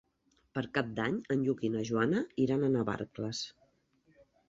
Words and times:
Per 0.57 0.63
Cap 0.77 0.89
d'Any 0.99 1.19
en 1.35 1.45
Lluc 1.49 1.63
i 1.71 1.71
na 1.75 1.85
Joana 1.91 2.25
iran 2.47 2.67
a 2.67 2.73
Navarcles. 2.79 3.47